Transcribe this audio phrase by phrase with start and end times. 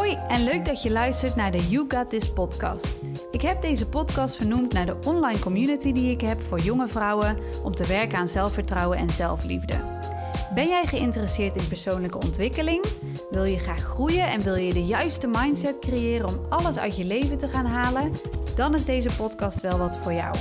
[0.00, 2.94] Hoi en leuk dat je luistert naar de You Got This podcast.
[3.30, 7.36] Ik heb deze podcast vernoemd naar de online community die ik heb voor jonge vrouwen
[7.64, 9.74] om te werken aan zelfvertrouwen en zelfliefde.
[10.54, 12.84] Ben jij geïnteresseerd in persoonlijke ontwikkeling?
[13.30, 17.04] Wil je graag groeien en wil je de juiste mindset creëren om alles uit je
[17.04, 18.12] leven te gaan halen?
[18.54, 20.36] Dan is deze podcast wel wat voor jou.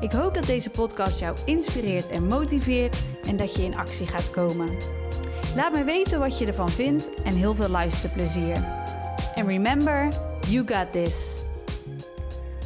[0.00, 4.30] Ik hoop dat deze podcast jou inspireert en motiveert en dat je in actie gaat
[4.30, 4.68] komen.
[5.54, 8.56] Laat me weten wat je ervan vindt en heel veel luisterplezier.
[9.34, 10.08] En remember,
[10.48, 11.42] you got this.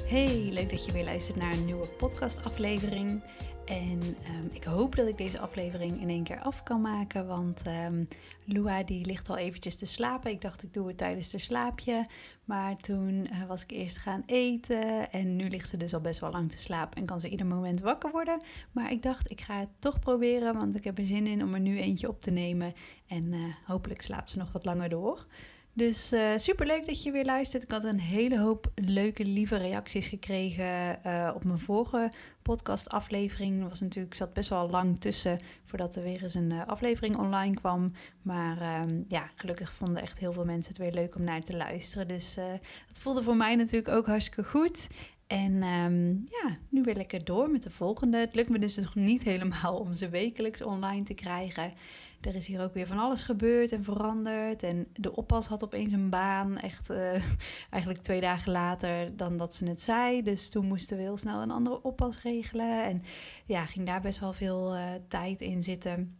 [0.07, 3.23] Hey, leuk dat je weer luistert naar een nieuwe podcastaflevering.
[3.69, 7.27] En ehm, ik hoop dat ik deze aflevering in één keer af kan maken.
[7.27, 8.07] Want um,
[8.45, 10.31] Lua die ligt al eventjes te slapen.
[10.31, 12.07] Ik dacht ik doe het tijdens haar slaapje.
[12.45, 15.11] Maar toen eh, was ik eerst gaan eten.
[15.11, 17.01] En nu ligt ze dus al best wel lang te slapen.
[17.01, 18.43] En kan ze ieder moment wakker worden.
[18.73, 20.55] Maar ik dacht ik ga het toch proberen.
[20.55, 22.73] Want ik heb er zin in om er nu eentje op te nemen.
[23.07, 25.27] En uh, hopelijk slaapt ze nog wat langer door.
[25.79, 27.63] Dus uh, super leuk dat je weer luistert.
[27.63, 32.13] Ik had een hele hoop leuke, lieve reacties gekregen uh, op mijn vorige
[32.43, 33.63] podcastaflevering.
[33.63, 37.17] Er was natuurlijk, zat best wel lang tussen voordat er weer eens een uh, aflevering
[37.17, 37.93] online kwam.
[38.23, 41.57] Maar um, ja, gelukkig vonden echt heel veel mensen het weer leuk om naar te
[41.57, 42.09] luisteren.
[42.09, 42.35] Dus
[42.89, 44.89] dat voelde voor mij natuurlijk ook hartstikke goed.
[45.27, 48.19] En um, ja, nu weer lekker door met de volgende.
[48.19, 51.73] Het lukt me dus nog niet helemaal om ze wekelijks online te krijgen.
[52.21, 54.63] Er is hier ook weer van alles gebeurd en veranderd.
[54.63, 57.13] En de oppas had opeens een baan, echt uh,
[57.71, 60.23] eigenlijk twee dagen later dan dat ze het zei.
[60.23, 62.85] Dus toen moesten we heel snel een andere oppas regelen.
[62.85, 63.03] En
[63.45, 66.17] ja, ging daar best wel veel uh, tijd in zitten.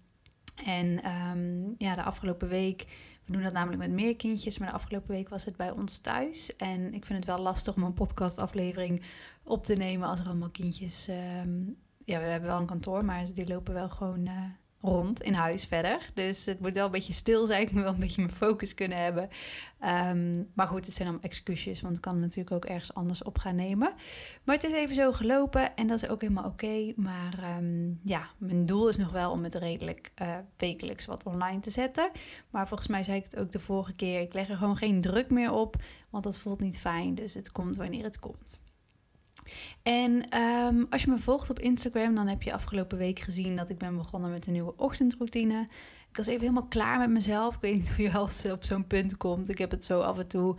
[0.65, 2.85] En um, ja, de afgelopen week,
[3.25, 5.99] we doen dat namelijk met meer kindjes, maar de afgelopen week was het bij ons
[5.99, 6.57] thuis.
[6.57, 9.03] En ik vind het wel lastig om een podcastaflevering
[9.43, 11.09] op te nemen als er allemaal kindjes.
[11.45, 14.45] Um, ja, we hebben wel een kantoor, maar die lopen wel gewoon uh,
[14.81, 16.11] rond in huis verder.
[16.15, 17.63] Dus het moet wel een beetje stil zijn.
[17.63, 19.29] Ik moet wel een beetje mijn focus kunnen hebben.
[19.85, 23.39] Um, maar goed, het zijn dan excuses, want ik kan natuurlijk ook ergens anders op
[23.39, 23.93] gaan nemen.
[24.45, 26.93] Maar het is even zo gelopen en dat is ook helemaal oké.
[26.97, 31.61] Maar um, ja, mijn doel is nog wel om het redelijk uh, wekelijks wat online
[31.61, 32.11] te zetten.
[32.51, 34.21] Maar volgens mij zei ik het ook de vorige keer.
[34.21, 35.77] Ik leg er gewoon geen druk meer op,
[36.11, 37.15] want dat voelt niet fijn.
[37.15, 38.61] Dus het komt wanneer het komt.
[39.83, 43.71] En um, als je me volgt op Instagram, dan heb je afgelopen week gezien dat
[43.71, 45.69] ik ben begonnen met een nieuwe ochtendroutine.
[46.11, 47.55] Ik was even helemaal klaar met mezelf.
[47.55, 49.49] Ik weet niet of je wel op zo'n punt komt.
[49.49, 50.57] Ik heb het zo af en toe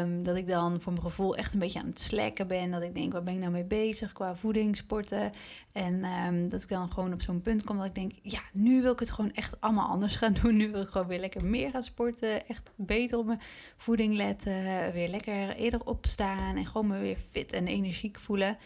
[0.00, 2.70] um, dat ik dan voor mijn gevoel echt een beetje aan het slekken ben.
[2.70, 5.32] Dat ik denk, waar ben ik nou mee bezig qua voeding, sporten.
[5.72, 8.82] En um, dat ik dan gewoon op zo'n punt kom dat ik denk, ja, nu
[8.82, 10.56] wil ik het gewoon echt allemaal anders gaan doen.
[10.56, 12.48] Nu wil ik gewoon weer lekker meer gaan sporten.
[12.48, 13.40] Echt beter op mijn
[13.76, 14.92] voeding letten.
[14.92, 18.56] Weer lekker eerder opstaan en gewoon me weer fit en energiek voelen.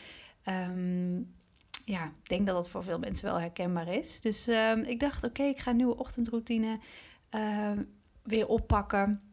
[0.49, 1.35] Um,
[1.87, 4.21] ja, ik denk dat dat voor veel mensen wel herkenbaar is.
[4.21, 6.79] Dus uh, ik dacht, oké, ik ga een nieuwe ochtendroutine
[7.35, 7.71] uh,
[8.23, 9.26] weer oppakken.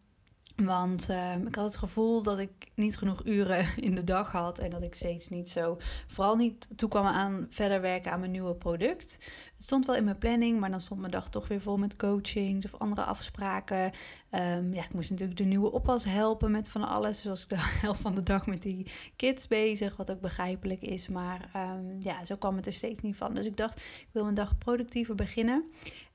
[0.55, 4.59] Want uh, ik had het gevoel dat ik niet genoeg uren in de dag had
[4.59, 5.77] en dat ik steeds niet zo,
[6.07, 9.17] vooral niet toekwam aan verder werken aan mijn nieuwe product.
[9.55, 11.95] Het stond wel in mijn planning, maar dan stond mijn dag toch weer vol met
[11.95, 13.91] coachings of andere afspraken.
[14.31, 17.21] Um, ja, ik moest natuurlijk de nieuwe oppas helpen met van alles.
[17.21, 17.55] Dus was ik de
[17.85, 21.07] helft van de dag met die kids bezig, wat ook begrijpelijk is.
[21.07, 23.33] Maar um, ja, zo kwam het er steeds niet van.
[23.33, 25.63] Dus ik dacht, ik wil mijn dag productiever beginnen.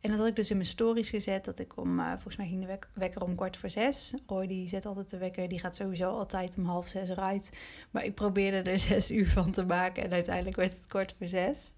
[0.01, 2.47] En dat had ik dus in mijn stories gezet, dat ik om, uh, volgens mij
[2.47, 4.15] ging de wek wekker om kwart voor zes.
[4.27, 7.59] Roy die zet altijd de wekker, die gaat sowieso altijd om half zes eruit.
[7.91, 11.27] Maar ik probeerde er zes uur van te maken en uiteindelijk werd het kwart voor
[11.27, 11.75] zes.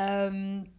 [0.00, 0.72] Um,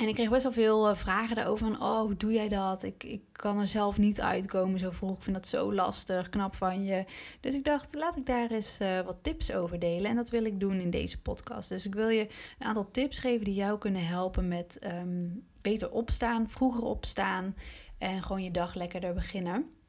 [0.00, 2.82] en ik kreeg best wel veel uh, vragen daarover van, oh, hoe doe jij dat?
[2.82, 5.16] Ik, ik kan er zelf niet uitkomen zo vroeg.
[5.16, 7.04] Ik vind dat zo lastig, knap van je.
[7.40, 10.10] Dus ik dacht, laat ik daar eens uh, wat tips over delen.
[10.10, 11.68] En dat wil ik doen in deze podcast.
[11.68, 12.28] Dus ik wil je
[12.58, 17.54] een aantal tips geven die jou kunnen helpen met um, beter opstaan, vroeger opstaan
[17.98, 19.79] en gewoon je dag lekkerder beginnen.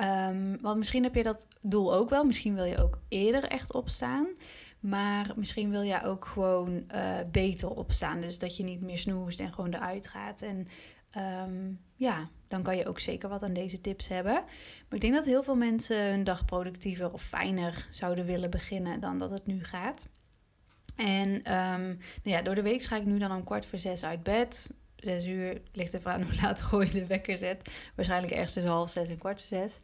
[0.00, 2.24] Um, want misschien heb je dat doel ook wel.
[2.24, 4.26] Misschien wil je ook eerder echt opstaan.
[4.80, 8.20] Maar misschien wil jij ook gewoon uh, beter opstaan.
[8.20, 10.42] Dus dat je niet meer snoest en gewoon eruit gaat.
[10.42, 10.66] En
[11.48, 14.32] um, ja, dan kan je ook zeker wat aan deze tips hebben.
[14.32, 19.00] Maar ik denk dat heel veel mensen hun dag productiever of fijner zouden willen beginnen
[19.00, 20.06] dan dat het nu gaat.
[20.96, 24.04] En um, nou ja, door de week ga ik nu dan om kwart voor zes
[24.04, 24.66] uit bed.
[24.96, 27.70] Zes uur ligt er aan hoe laat gooi de wekker zet.
[27.94, 29.80] Waarschijnlijk ergens tussen half zes en kwart zes.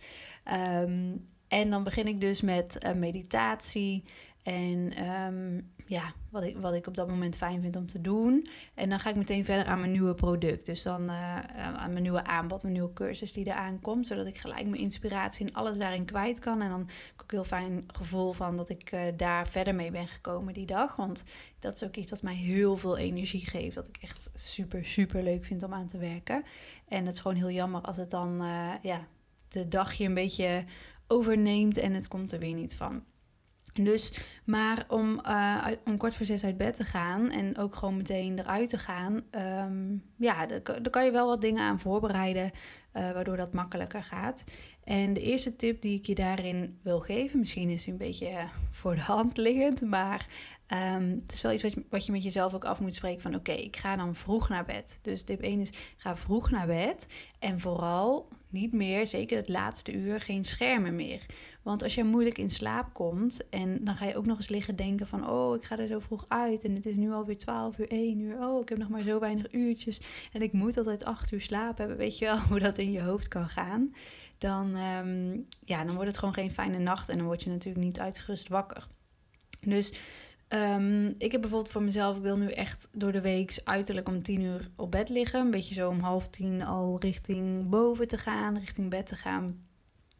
[0.52, 4.04] Um, en dan begin ik dus met uh, meditatie.
[4.42, 8.48] En um, ja, wat ik, wat ik op dat moment fijn vind om te doen.
[8.74, 10.66] En dan ga ik meteen verder aan mijn nieuwe product.
[10.66, 11.38] Dus dan uh,
[11.76, 14.06] aan mijn nieuwe aanbod, mijn nieuwe cursus die eraan komt.
[14.06, 16.62] Zodat ik gelijk mijn inspiratie en alles daarin kwijt kan.
[16.62, 19.90] En dan heb ik ook heel fijn gevoel van dat ik uh, daar verder mee
[19.90, 20.96] ben gekomen die dag.
[20.96, 21.24] Want
[21.58, 23.74] dat is ook iets dat mij heel veel energie geeft.
[23.74, 26.42] Dat ik echt super, super leuk vind om aan te werken.
[26.88, 29.06] En het is gewoon heel jammer als het dan, uh, ja
[29.48, 30.64] de dag je een beetje
[31.06, 33.02] overneemt en het komt er weer niet van.
[33.72, 34.12] Dus,
[34.44, 38.38] maar om, uh, om kwart voor zes uit bed te gaan en ook gewoon meteen
[38.38, 39.20] eruit te gaan,
[39.64, 44.44] um, ja, daar, kan je wel wat dingen aan voorbereiden, uh, waardoor dat makkelijker gaat.
[44.84, 48.30] En de eerste tip die ik je daarin wil geven, misschien is het een beetje
[48.30, 50.26] uh, voor de hand liggend, maar
[50.72, 53.22] um, het is wel iets wat je, wat je met jezelf ook af moet spreken
[53.22, 54.98] van oké, ik ga dan vroeg naar bed.
[55.02, 59.92] Dus tip 1 is ga vroeg naar bed en vooral niet meer, zeker het laatste
[59.92, 61.26] uur, geen schermen meer.
[61.62, 64.76] Want als je moeilijk in slaap komt en dan ga je ook nog eens liggen
[64.76, 65.28] denken van...
[65.28, 68.20] oh, ik ga er zo vroeg uit en het is nu alweer 12 uur, 1
[68.20, 68.38] uur.
[68.38, 70.00] Oh, ik heb nog maar zo weinig uurtjes
[70.32, 71.96] en ik moet altijd 8 uur slaap hebben.
[71.96, 73.94] Weet je wel hoe dat in je hoofd kan gaan?
[74.38, 77.84] Dan, um, ja, dan wordt het gewoon geen fijne nacht en dan word je natuurlijk
[77.84, 78.86] niet uitgerust wakker.
[79.60, 79.92] Dus
[80.54, 84.22] Um, ik heb bijvoorbeeld voor mezelf, ik wil nu echt door de week uiterlijk om
[84.22, 85.40] tien uur op bed liggen.
[85.40, 89.66] Een beetje zo om half tien al richting boven te gaan, richting bed te gaan.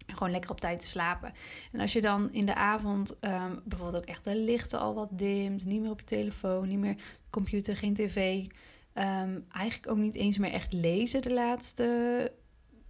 [0.07, 1.33] En gewoon lekker op tijd te slapen.
[1.73, 5.19] En als je dan in de avond um, bijvoorbeeld ook echt de lichten al wat
[5.19, 6.97] dimt, niet meer op je telefoon, niet meer
[7.31, 8.45] computer, geen tv.
[8.95, 12.33] Um, eigenlijk ook niet eens meer echt lezen de laatste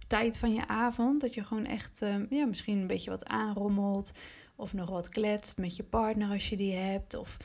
[0.07, 1.21] tijd van je avond.
[1.21, 4.11] Dat je gewoon echt ja, misschien een beetje wat aanrommelt.
[4.55, 7.15] Of nog wat kletst met je partner als je die hebt.
[7.15, 7.37] Of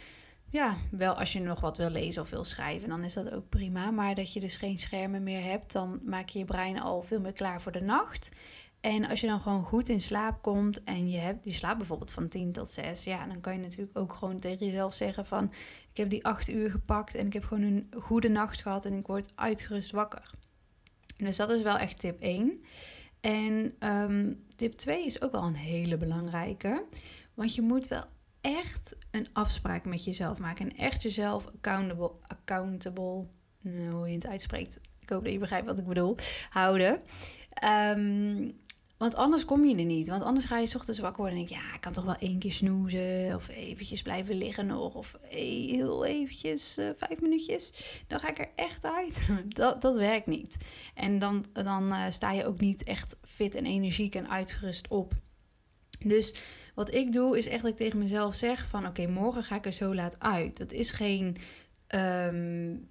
[0.51, 3.49] ja, wel als je nog wat wil lezen of wil schrijven, dan is dat ook
[3.49, 3.91] prima.
[3.91, 7.21] Maar dat je dus geen schermen meer hebt, dan maak je je brein al veel
[7.21, 8.31] meer klaar voor de nacht.
[8.81, 12.13] En als je dan gewoon goed in slaap komt en je, hebt, je slaapt bijvoorbeeld
[12.13, 15.53] van 10 tot 6, ja, dan kan je natuurlijk ook gewoon tegen jezelf zeggen van
[15.91, 18.93] ik heb die 8 uur gepakt en ik heb gewoon een goede nacht gehad en
[18.93, 20.31] ik word uitgerust wakker.
[21.17, 22.61] Dus dat is wel echt tip 1.
[23.21, 26.85] En um, tip 2 is ook wel een hele belangrijke.
[27.35, 28.05] Want je moet wel
[28.41, 30.71] echt een afspraak met jezelf maken.
[30.71, 33.25] En echt jezelf accountable, accountable
[33.61, 34.81] nou, hoe je het uitspreekt.
[35.01, 36.17] Ik hoop dat je begrijpt wat ik bedoel.
[36.51, 37.01] Houden.
[37.65, 38.59] Um,
[38.99, 40.09] want anders kom je er niet.
[40.09, 42.39] Want anders ga je ochtends wakker worden en denk ja, ik kan toch wel één
[42.39, 43.35] keer snoezen...
[43.35, 44.95] of eventjes blijven liggen nog...
[44.95, 47.73] of heel eventjes uh, vijf minuutjes.
[48.07, 49.29] Dan ga ik er echt uit.
[49.49, 50.57] dat, dat werkt niet.
[50.95, 55.13] En dan, dan uh, sta je ook niet echt fit en energiek en uitgerust op.
[55.99, 56.35] Dus
[56.75, 58.87] wat ik doe is echt dat ik tegen mezelf zeg van...
[58.87, 60.59] oké, morgen ga ik er zo laat uit.
[60.59, 61.37] Dat is geen...
[61.95, 62.89] Um,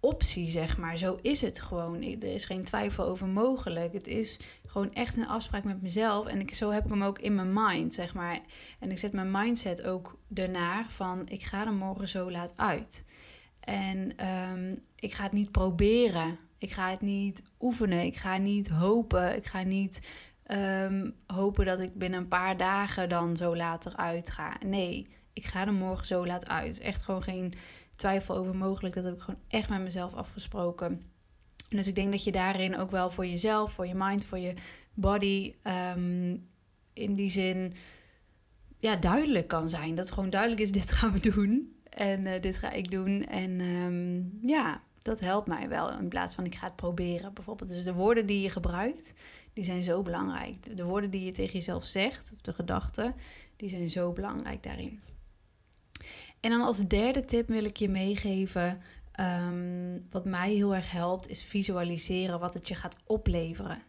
[0.00, 0.98] optie, zeg maar.
[0.98, 2.02] Zo is het gewoon.
[2.02, 3.92] Er is geen twijfel over mogelijk.
[3.92, 6.26] Het is gewoon echt een afspraak met mezelf.
[6.26, 8.40] En ik, zo heb ik hem ook in mijn mind, zeg maar.
[8.80, 11.28] En ik zet mijn mindset ook ernaar van...
[11.28, 13.04] ik ga er morgen zo laat uit.
[13.60, 16.38] En um, ik ga het niet proberen.
[16.58, 18.04] Ik ga het niet oefenen.
[18.04, 19.36] Ik ga niet hopen.
[19.36, 20.08] Ik ga niet
[20.46, 24.56] um, hopen dat ik binnen een paar dagen dan zo later uit ga.
[24.66, 26.80] Nee, ik ga er morgen zo laat uit.
[26.80, 27.52] Echt gewoon geen
[27.96, 28.94] twijfel over mogelijk.
[28.94, 31.02] Dat heb ik gewoon echt met mezelf afgesproken.
[31.68, 34.54] Dus ik denk dat je daarin ook wel voor jezelf, voor je mind, voor je
[34.94, 35.54] body,
[35.96, 36.48] um,
[36.92, 37.74] in die zin
[38.78, 39.94] ja, duidelijk kan zijn.
[39.94, 41.76] Dat gewoon duidelijk is, dit gaan we doen.
[41.90, 43.24] En uh, dit ga ik doen.
[43.24, 45.98] En um, ja, dat helpt mij wel.
[45.98, 47.68] In plaats van ik ga het proberen bijvoorbeeld.
[47.68, 49.14] Dus de woorden die je gebruikt,
[49.52, 50.76] die zijn zo belangrijk.
[50.76, 53.14] De woorden die je tegen jezelf zegt, of de gedachten,
[53.56, 55.00] die zijn zo belangrijk daarin.
[56.40, 58.80] En dan als derde tip wil ik je meegeven.
[59.20, 63.82] Um, wat mij heel erg helpt, is visualiseren wat het je gaat opleveren.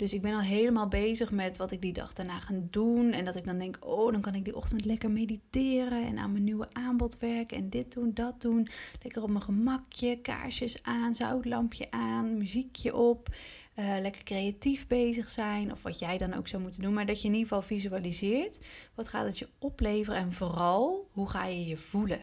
[0.00, 3.12] Dus ik ben al helemaal bezig met wat ik die dag daarna ga doen.
[3.12, 6.32] En dat ik dan denk, oh, dan kan ik die ochtend lekker mediteren en aan
[6.32, 7.56] mijn nieuwe aanbod werken.
[7.56, 8.68] En dit doen, dat doen.
[9.02, 13.28] Lekker op mijn gemakje, kaarsjes aan, zoutlampje aan, muziekje op.
[13.78, 15.72] Uh, lekker creatief bezig zijn.
[15.72, 16.94] Of wat jij dan ook zou moeten doen.
[16.94, 18.68] Maar dat je in ieder geval visualiseert.
[18.94, 20.20] Wat gaat het je opleveren?
[20.20, 22.20] En vooral, hoe ga je je voelen?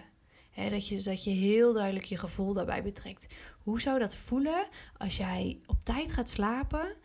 [0.70, 3.36] dat, je, dat je heel duidelijk je gevoel daarbij betrekt.
[3.64, 6.96] Hoe zou dat voelen als jij op tijd gaat slapen,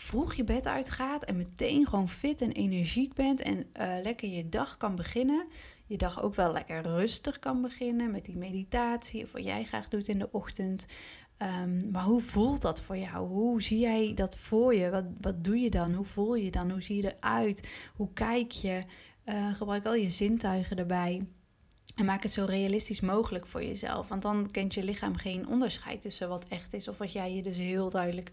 [0.00, 4.48] vroeg je bed uitgaat en meteen gewoon fit en energiek bent en uh, lekker je
[4.48, 5.46] dag kan beginnen?
[5.86, 9.88] Je dag ook wel lekker rustig kan beginnen met die meditatie of wat jij graag
[9.88, 10.86] doet in de ochtend.
[11.62, 13.28] Um, maar hoe voelt dat voor jou?
[13.28, 14.90] Hoe zie jij dat voor je?
[14.90, 15.92] Wat, wat doe je dan?
[15.94, 16.70] Hoe voel je dan?
[16.70, 17.90] Hoe zie je eruit?
[17.94, 18.82] Hoe kijk je?
[19.24, 21.26] Uh, gebruik al je zintuigen erbij.
[21.96, 24.08] En maak het zo realistisch mogelijk voor jezelf.
[24.08, 27.42] Want dan kent je lichaam geen onderscheid tussen wat echt is of wat jij je
[27.42, 28.30] dus heel duidelijk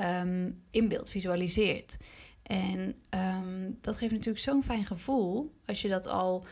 [0.00, 1.96] um, in beeld visualiseert.
[2.42, 6.44] En um, dat geeft natuurlijk zo'n fijn gevoel als je dat al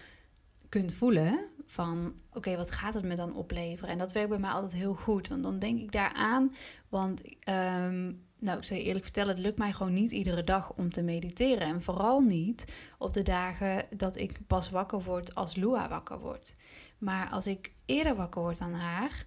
[0.68, 1.49] kunt voelen.
[1.66, 3.90] Van oké, wat gaat het me dan opleveren?
[3.90, 5.28] En dat werkt bij mij altijd heel goed.
[5.28, 6.54] Want dan denk ik daaraan.
[6.88, 10.73] Want um, nou, ik zal je eerlijk vertellen, het lukt mij gewoon niet iedere dag
[10.73, 11.66] om te mediteren.
[11.66, 12.64] En vooral niet
[12.99, 16.56] op de dagen dat ik pas wakker word als Lua wakker wordt.
[16.99, 19.26] Maar als ik eerder wakker word dan haar,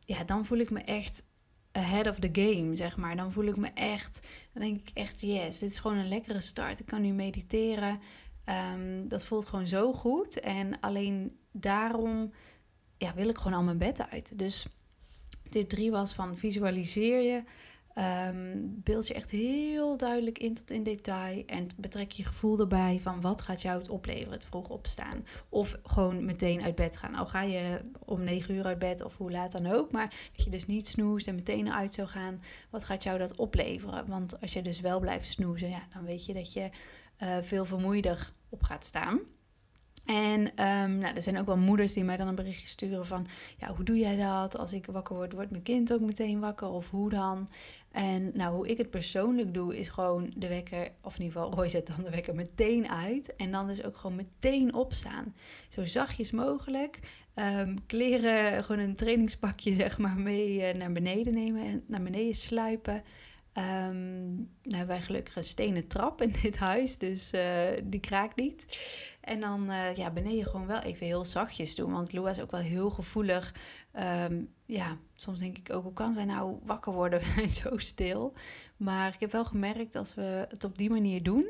[0.00, 1.26] ja, dan voel ik me echt
[1.72, 3.16] ahead of the game, zeg maar.
[3.16, 6.40] Dan voel ik me echt, dan denk ik echt, yes, dit is gewoon een lekkere
[6.40, 6.78] start.
[6.78, 8.00] Ik kan nu mediteren.
[8.44, 10.40] Ehm, dat voelt gewoon zo goed.
[10.40, 12.32] En alleen daarom
[12.98, 14.38] ja, wil ik gewoon al mijn bed uit.
[14.38, 14.66] Dus
[15.50, 17.42] tip 3 was van visualiseer je.
[17.98, 21.42] Um, beeld je echt heel duidelijk in tot in detail.
[21.46, 25.24] En betrek je gevoel erbij van wat gaat jou het opleveren, het vroeg opstaan.
[25.48, 27.14] Of gewoon meteen uit bed gaan.
[27.14, 29.92] Al ga je om 9 uur uit bed of hoe laat dan ook.
[29.92, 32.42] Maar dat je dus niet snoest en meteen uit zou gaan.
[32.70, 34.06] Wat gaat jou dat opleveren?
[34.06, 36.70] Want als je dus wel blijft snoezen, ja, dan weet je dat je
[37.22, 39.20] uh, veel vermoeider op gaat staan.
[40.08, 43.26] En um, nou, er zijn ook wel moeders die mij dan een berichtje sturen van...
[43.58, 44.58] ja, hoe doe jij dat?
[44.58, 46.68] Als ik wakker word, wordt mijn kind ook meteen wakker?
[46.68, 47.48] Of hoe dan?
[47.90, 50.88] En nou, hoe ik het persoonlijk doe, is gewoon de wekker...
[51.02, 53.36] of in ieder geval, Roy zet dan de wekker meteen uit.
[53.36, 55.34] En dan dus ook gewoon meteen opstaan.
[55.68, 56.98] Zo zachtjes mogelijk.
[57.34, 61.64] Um, kleren, gewoon een trainingspakje zeg maar mee uh, naar beneden nemen...
[61.64, 63.02] en naar beneden sluipen...
[63.58, 67.42] Um, nou hebben wij gelukkig een stenen trap in dit huis, dus uh,
[67.84, 68.66] die kraakt niet.
[69.20, 71.92] En dan uh, ja, beneden gewoon wel even heel zachtjes doen.
[71.92, 73.54] Want Lua is ook wel heel gevoelig.
[74.24, 77.22] Um, ja, soms denk ik ook, hoe kan zij nou wakker worden
[77.62, 78.32] zo stil?
[78.76, 81.48] Maar ik heb wel gemerkt als we het op die manier doen.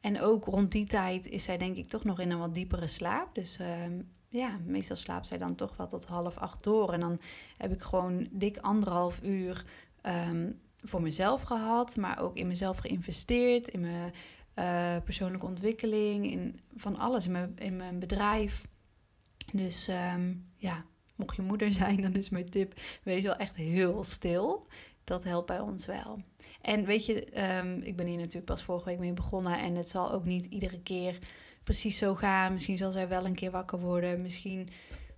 [0.00, 2.86] En ook rond die tijd is zij denk ik toch nog in een wat diepere
[2.86, 3.34] slaap.
[3.34, 6.92] Dus um, ja, meestal slaapt zij dan toch wel tot half acht door.
[6.92, 7.18] En dan
[7.56, 9.64] heb ik gewoon dik anderhalf uur
[10.82, 14.12] voor mezelf gehad, maar ook in mezelf geïnvesteerd, in mijn
[14.58, 18.66] uh, persoonlijke ontwikkeling, in van alles, in mijn, in mijn bedrijf.
[19.52, 20.84] Dus um, ja,
[21.16, 24.66] mocht je moeder zijn, dan is mijn tip: wees wel echt heel stil.
[25.04, 26.22] Dat helpt bij ons wel.
[26.62, 29.88] En weet je, um, ik ben hier natuurlijk pas vorige week mee begonnen en het
[29.88, 31.18] zal ook niet iedere keer
[31.64, 32.52] precies zo gaan.
[32.52, 34.22] Misschien zal zij wel een keer wakker worden.
[34.22, 34.68] Misschien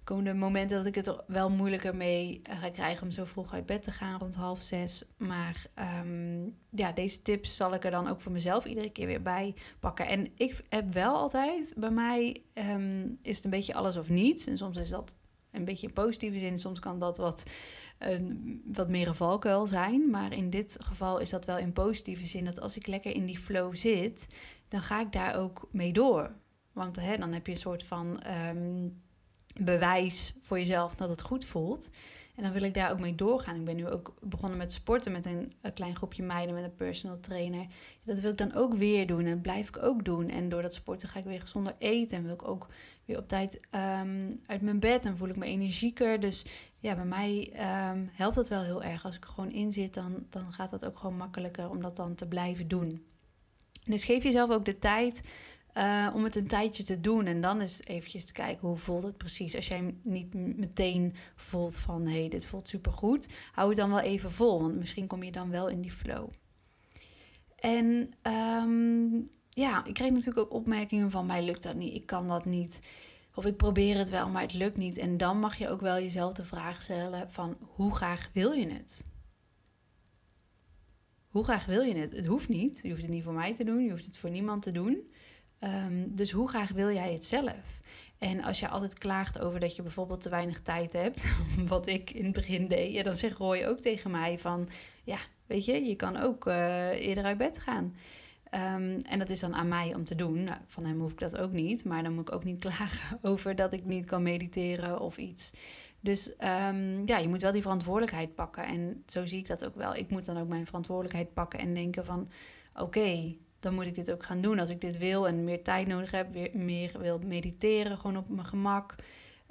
[0.08, 3.66] komen momenten dat ik het er wel moeilijker mee eh, ga om zo vroeg uit
[3.66, 5.04] bed te gaan, rond half zes.
[5.16, 5.66] Maar
[6.04, 9.54] um, ja, deze tips zal ik er dan ook voor mezelf iedere keer weer bij
[9.80, 10.06] pakken.
[10.06, 14.46] En ik heb wel altijd, bij mij um, is het een beetje alles of niets.
[14.46, 15.16] En soms is dat
[15.50, 17.50] een beetje in positieve zin, soms kan dat wat,
[17.98, 20.10] een, wat meer een valkuil zijn.
[20.10, 23.26] Maar in dit geval is dat wel in positieve zin, dat als ik lekker in
[23.26, 24.36] die flow zit,
[24.68, 26.34] dan ga ik daar ook mee door.
[26.72, 28.20] Want hè, dan heb je een soort van...
[29.58, 31.90] bewijs voor jezelf dat het goed voelt.
[32.38, 33.56] En dan wil ik daar ook mee doorgaan.
[33.56, 37.20] Ik ben nu ook begonnen met sporten met een, klein groepje meiden met een personal
[37.20, 37.66] trainer.
[38.04, 40.28] Dat wil ik dan ook weer doen en dat blijf ik ook doen.
[40.28, 42.66] En door dat sporten ga ik weer gezonder eten en wil ik ook
[43.04, 43.60] weer op tijd
[44.00, 46.20] um, uit mijn bed en voel ik me energieker.
[46.20, 47.52] Dus ja, bij mij
[47.92, 49.04] um, helpt dat wel heel erg.
[49.04, 52.14] Als ik gewoon in zit, dan, dan gaat dat ook gewoon makkelijker om dat dan
[52.14, 53.06] te blijven doen.
[53.84, 55.22] Dus geef jezelf ook de tijd
[55.74, 57.26] uh, om het een tijdje te doen.
[57.26, 59.56] En dan is eventjes te kijken hoe voelt het precies.
[59.56, 63.28] Als jij niet meteen voelt van hé, hey, dit voelt supergoed.
[63.52, 64.60] Hou het dan wel even vol.
[64.62, 66.28] Want misschien kom je dan wel in die flow.
[67.56, 71.94] En um, ja, ik kreeg natuurlijk ook opmerkingen van mij lukt dat niet.
[71.94, 72.82] Ik kan dat niet.
[73.34, 74.98] Of ik probeer het wel, maar het lukt niet.
[74.98, 78.68] En dan mag je ook wel jezelf de vraag stellen van hoe graag wil je
[78.68, 79.06] het?
[81.28, 82.10] Hoe graag wil je het?
[82.10, 82.80] Het hoeft niet.
[82.82, 83.84] Je hoeft het niet voor mij te doen.
[83.84, 85.10] Je hoeft het voor niemand te doen.
[85.64, 87.80] Um, dus hoe graag wil jij het zelf?
[88.18, 91.34] En als je altijd klaagt over dat je bijvoorbeeld te weinig tijd hebt,
[91.66, 94.68] wat ik in het begin deed, ja, dan zegt Roy ook tegen mij van,
[95.04, 97.94] ja, weet je, je kan ook uh, eerder uit bed gaan.
[98.54, 100.44] Um, en dat is dan aan mij om te doen.
[100.44, 103.18] Nou, van hem hoef ik dat ook niet, maar dan moet ik ook niet klagen
[103.22, 105.52] over dat ik niet kan mediteren of iets.
[106.00, 108.64] Dus um, ja, je moet wel die verantwoordelijkheid pakken.
[108.64, 109.94] En zo zie ik dat ook wel.
[109.94, 112.30] Ik moet dan ook mijn verantwoordelijkheid pakken en denken van,
[112.74, 114.58] oké, dan moet ik dit ook gaan doen.
[114.58, 118.28] Als ik dit wil en meer tijd nodig heb, weer meer wil mediteren, gewoon op
[118.28, 118.94] mijn gemak.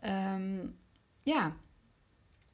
[0.05, 0.77] Um,
[1.23, 1.55] ja,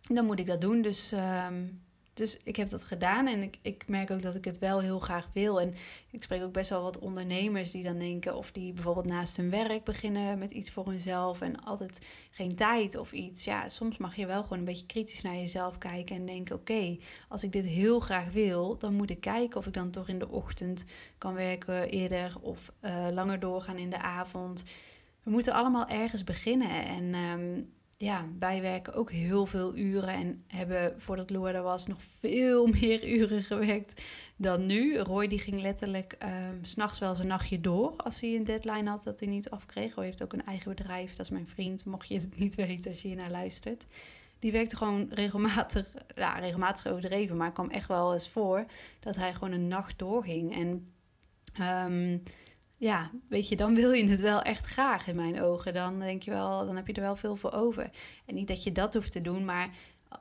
[0.01, 0.81] dan moet ik dat doen.
[0.81, 1.83] Dus um,
[2.13, 4.99] dus ik heb dat gedaan en ik, ik merk ook dat ik het wel heel
[4.99, 5.61] graag wil.
[5.61, 5.73] En
[6.09, 9.49] ik spreek ook best wel wat ondernemers die dan denken, of die bijvoorbeeld naast hun
[9.49, 13.43] werk beginnen met iets voor hunzelf en altijd geen tijd of iets.
[13.43, 16.97] Ja, soms mag je wel gewoon een beetje kritisch naar jezelf kijken en denken: oké,
[17.29, 20.19] als ik dit heel graag wil, dan moet ik kijken of ik dan toch in
[20.19, 20.85] de ochtend
[21.17, 24.63] kan werken eerder of uh, langer doorgaan in de avond.
[25.23, 26.85] We moeten allemaal ergens beginnen.
[26.85, 31.87] En um, ja, wij werken ook heel veel uren en hebben voordat Loa er was
[31.87, 34.03] nog veel meer uren gewerkt
[34.35, 34.97] dan nu.
[34.97, 39.03] Roy die ging letterlijk ehm, s'nachts wel zijn nachtje door als hij een deadline had
[39.03, 39.95] dat hij niet afkreeg.
[39.95, 42.91] Roy heeft ook een eigen bedrijf, dat is mijn vriend, mocht je het niet weten
[42.91, 43.85] als je hier naar luistert.
[44.39, 48.65] Die werkte gewoon regelmatig, ja, regelmatig overdreven, maar kwam echt wel eens voor
[48.99, 50.53] dat hij gewoon een nacht doorging.
[50.55, 50.93] En
[51.91, 52.23] um,
[52.83, 55.73] ja, weet je, dan wil je het wel echt graag in mijn ogen.
[55.73, 57.89] Dan denk je wel, dan heb je er wel veel voor over.
[58.25, 59.69] En niet dat je dat hoeft te doen, maar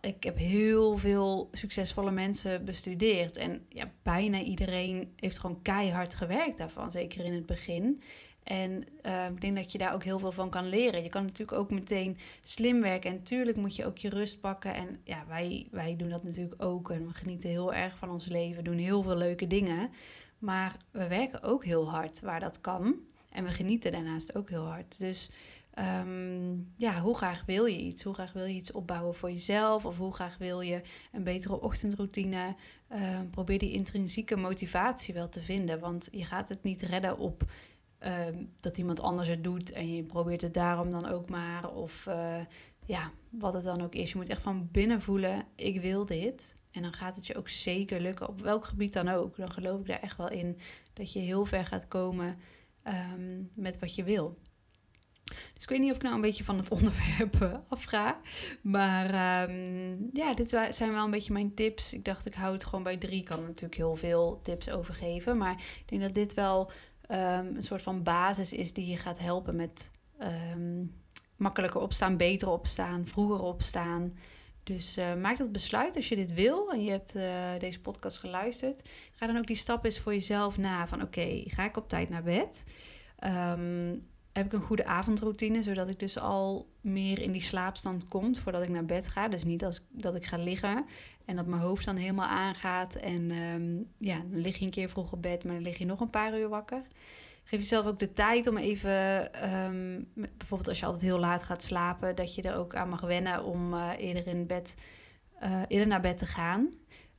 [0.00, 3.37] ik heb heel veel succesvolle mensen bestudeerd.
[3.37, 8.02] En ja, bijna iedereen heeft gewoon keihard gewerkt daarvan, zeker in het begin.
[8.42, 11.02] En uh, ik denk dat je daar ook heel veel van kan leren.
[11.02, 13.11] Je kan natuurlijk ook meteen slim werken.
[13.11, 14.75] En natuurlijk moet je ook je rust pakken.
[14.75, 16.90] En ja, wij, wij doen dat natuurlijk ook.
[16.90, 18.64] En we genieten heel erg van ons leven.
[18.64, 19.90] Doen heel veel leuke dingen.
[20.43, 22.97] Maar we werken ook heel hard waar dat kan.
[23.33, 24.99] En we genieten daarnaast ook heel hard.
[24.99, 25.31] Dus
[25.79, 28.03] um, ja, hoe graag wil je iets?
[28.03, 29.85] Hoe graag wil je iets opbouwen voor jezelf?
[29.85, 30.81] Of hoe graag wil je
[31.13, 32.57] een betere ochtendroutine?
[32.93, 35.81] Uh, probeer die intrinsieke motivatie wel te vinden.
[35.81, 37.43] Want je gaat het niet redden op
[38.01, 38.13] uh,
[38.57, 41.71] dat iemand anders het doet en je probeert het daarom dan ook maar.
[41.75, 42.37] Of uh,
[42.93, 44.11] ja, wat het dan ook is.
[44.13, 46.57] Je moet echt van binnen voelen: ik wil dit.
[46.71, 49.37] En dan gaat het je ook zeker lukken, op welk gebied dan ook.
[49.37, 50.59] Dan geloof ik daar echt wel in
[50.93, 52.39] dat je heel ver gaat komen
[52.87, 54.39] um, met wat je wil.
[55.25, 58.21] Dus ik weet niet of ik nou een beetje van het onderwerp eh, afga.
[58.63, 61.93] Maar um, ja, dit zijn wel een beetje mijn tips.
[61.93, 63.23] Ik dacht, ik hou het gewoon bij drie.
[63.23, 65.37] Kan natuurlijk heel veel tips overgeven.
[65.37, 66.71] Maar ik denk dat dit wel
[67.11, 69.91] um, een soort van basis is die je gaat helpen met
[71.43, 74.13] makkelijker opstaan, beter opstaan, vroeger opstaan.
[74.65, 78.19] Dus uh, maak dat besluit als je dit wil en je hebt uh, deze podcast
[78.19, 78.89] geluisterd.
[79.13, 82.09] Ga dan ook die stap eens voor jezelf na van oké, ga ik op tijd
[82.09, 82.65] naar bed?
[83.25, 88.37] Um, heb ik een goede avondroutine, zodat ik dus al meer in die slaapstand kom
[88.37, 89.29] voordat ik naar bed ga.
[89.29, 90.85] Dus niet als, dat ik ga liggen
[91.25, 92.95] en dat mijn hoofd dan helemaal aangaat.
[92.95, 95.85] En um, ja, dan lig je een keer vroeg op bed, maar dan lig je
[95.85, 96.83] nog een paar uur wakker.
[97.45, 101.63] Geef jezelf ook de tijd om even, um, bijvoorbeeld als je altijd heel laat gaat
[101.63, 104.87] slapen, dat je er ook aan mag wennen om uh, eerder in bed,
[105.43, 106.71] uh, eerder naar bed te gaan.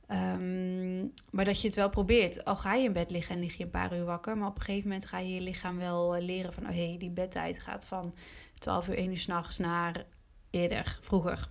[0.08, 2.44] Um, maar dat je het wel probeert.
[2.44, 4.38] Al ga je in bed liggen en lig je een paar uur wakker.
[4.38, 6.62] Maar op een gegeven moment ga je je lichaam wel eh, leren van...
[6.62, 8.14] oh hé, hey, die bedtijd gaat van
[8.54, 10.04] 12 uur, 1 uur s'nachts naar
[10.50, 11.50] eerder, vroeger.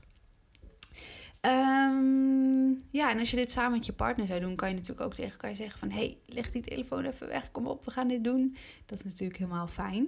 [1.46, 4.56] Um, ja, en als je dit samen met je partner zou doen...
[4.56, 5.92] kan je natuurlijk ook tegen elkaar zeggen van...
[5.92, 8.56] hey, leg die telefoon even weg, kom op, we gaan dit doen.
[8.86, 10.08] Dat is natuurlijk helemaal fijn.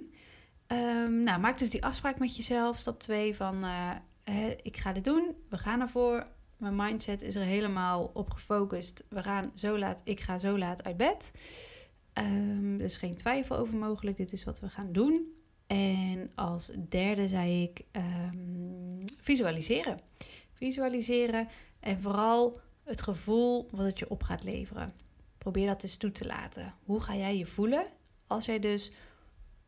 [0.68, 2.78] Um, nou, maak dus die afspraak met jezelf.
[2.78, 3.64] Stap 2 van...
[3.64, 9.04] Uh, ik ga dit doen, we gaan ervoor mijn mindset is er helemaal op gefocust.
[9.08, 11.30] We gaan zo laat, ik ga zo laat uit bed.
[12.14, 14.16] Um, er is geen twijfel over mogelijk.
[14.16, 15.34] Dit is wat we gaan doen.
[15.66, 17.84] En als derde zei ik
[19.20, 19.98] visualiseren.
[20.56, 21.48] Visualiseren
[21.80, 24.92] en vooral het gevoel wat het je op gaat leveren.
[25.38, 26.72] Probeer dat eens toe te laten.
[26.84, 27.86] Hoe ga jij je voelen
[28.26, 28.92] als jij dus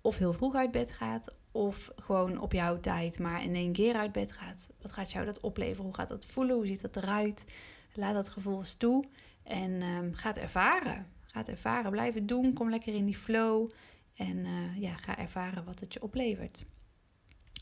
[0.01, 3.94] of heel vroeg uit bed gaat of gewoon op jouw tijd, maar in één keer
[3.94, 4.70] uit bed gaat.
[4.81, 5.85] Wat gaat jou dat opleveren?
[5.85, 6.57] Hoe gaat dat voelen?
[6.57, 7.44] Hoe ziet dat eruit?
[7.94, 9.05] Laat dat gevoel eens toe
[9.42, 11.07] en um, ga het ervaren.
[11.20, 11.90] Ga het ervaren.
[11.90, 12.53] Blijf het doen.
[12.53, 13.70] Kom lekker in die flow.
[14.14, 16.64] En uh, ja, ga ervaren wat het je oplevert.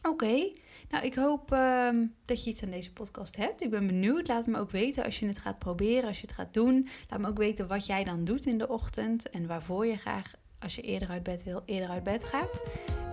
[0.02, 0.50] Oké,
[0.90, 3.62] nou ik hoop um, dat je iets aan deze podcast hebt.
[3.62, 4.28] Ik ben benieuwd.
[4.28, 6.88] Laat me ook weten als je het gaat proberen, als je het gaat doen.
[7.08, 10.32] Laat me ook weten wat jij dan doet in de ochtend en waarvoor je graag
[10.58, 12.62] als je eerder uit bed wil, eerder uit bed gaat.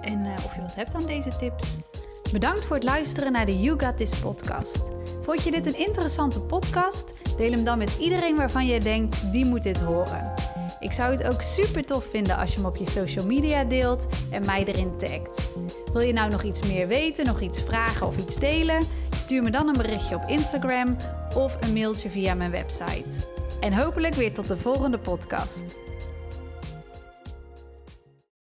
[0.02, 1.76] En uh, of je wat hebt aan deze tips.
[2.32, 4.91] Bedankt voor het luisteren naar de You Got This podcast.
[5.22, 7.13] Vond je dit een interessante podcast?
[7.38, 10.34] Deel hem dan met iedereen waarvan je denkt, die moet dit horen.
[10.84, 14.08] Ik zou het ook super tof vinden als je hem op je social media deelt
[14.32, 15.52] en mij erin tagt.
[15.93, 18.84] Wil je nou nog iets meer weten, nog iets vragen of iets delen?
[19.15, 20.98] Stuur me dan een berichtje op Instagram
[21.36, 23.28] of een mailtje via mijn website.
[23.60, 25.76] En hopelijk weer tot de volgende podcast.